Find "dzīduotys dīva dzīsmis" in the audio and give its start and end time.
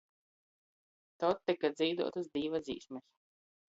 1.77-3.11